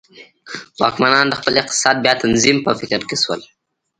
[0.81, 3.41] واکمنان د خپل اقتصاد بیا تنظیم په فکر کې شول.